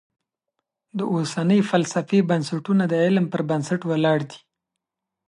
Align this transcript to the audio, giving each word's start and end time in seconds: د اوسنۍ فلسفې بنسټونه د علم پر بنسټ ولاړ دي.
د 0.97 0.99
اوسنۍ 1.13 1.59
فلسفې 1.69 2.19
بنسټونه 2.29 2.83
د 2.87 2.93
علم 3.03 3.25
پر 3.31 3.41
بنسټ 3.49 3.81
ولاړ 3.91 4.19
دي. 4.29 4.39